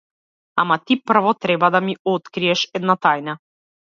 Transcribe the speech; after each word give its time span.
Ама 0.61 0.77
ти 0.85 0.97
прво 1.05 1.33
треба 1.33 1.69
да 1.77 1.81
ми 1.89 1.95
откриеш 2.15 2.65
една 2.79 2.99
тајна! 3.07 3.37